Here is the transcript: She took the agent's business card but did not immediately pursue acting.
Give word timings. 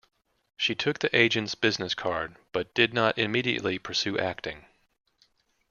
She 0.57 0.73
took 0.73 0.97
the 0.97 1.15
agent's 1.15 1.53
business 1.53 1.93
card 1.93 2.35
but 2.53 2.73
did 2.73 2.91
not 2.91 3.19
immediately 3.19 3.77
pursue 3.77 4.17
acting. 4.17 4.65